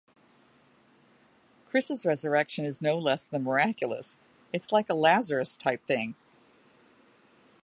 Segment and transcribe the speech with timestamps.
[1.67, 4.15] Cris' resurrection is no less than miraculous--
[4.51, 6.15] it's like a Lazarus-type thing.